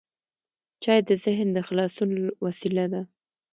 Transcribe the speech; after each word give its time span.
چای 0.83 0.99
د 1.09 1.11
ذهن 1.23 1.47
د 1.53 1.57
خلاصون 1.67 2.09
وسیله 2.45 2.85
ده. 2.93 3.01